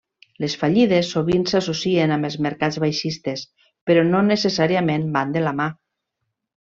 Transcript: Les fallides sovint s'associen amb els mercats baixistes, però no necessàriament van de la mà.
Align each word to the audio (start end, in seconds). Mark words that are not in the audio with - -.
Les 0.43 0.53
fallides 0.61 1.09
sovint 1.15 1.43
s'associen 1.51 2.13
amb 2.15 2.29
els 2.31 2.37
mercats 2.47 2.79
baixistes, 2.85 3.43
però 3.91 4.07
no 4.11 4.23
necessàriament 4.33 5.05
van 5.19 5.37
de 5.37 5.45
la 5.49 5.53
mà. 5.63 5.69